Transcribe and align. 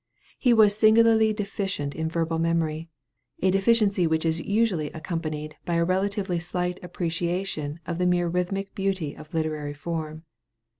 He 0.39 0.51
was 0.51 0.75
singularly 0.75 1.31
deficient 1.31 1.93
in 1.93 2.09
verbal 2.09 2.39
memory, 2.39 2.89
a 3.43 3.51
deficiency 3.51 4.07
which 4.07 4.25
is 4.25 4.39
usually 4.41 4.89
accompanied 4.93 5.57
by 5.63 5.75
a 5.75 5.85
relatively 5.85 6.39
slight 6.39 6.83
appreciation 6.83 7.79
of 7.85 7.99
the 7.99 8.07
mere 8.07 8.27
rhythmic 8.27 8.73
beauty 8.73 9.15
of 9.15 9.31
literary 9.31 9.75
form. 9.75 10.23